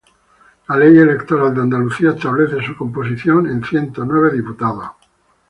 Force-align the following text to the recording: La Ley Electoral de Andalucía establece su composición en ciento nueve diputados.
La 0.67 0.77
Ley 0.77 0.97
Electoral 0.97 1.53
de 1.53 1.61
Andalucía 1.61 2.09
establece 2.15 2.65
su 2.65 2.75
composición 2.75 3.45
en 3.45 3.63
ciento 3.63 4.03
nueve 4.03 4.31
diputados. 4.35 4.89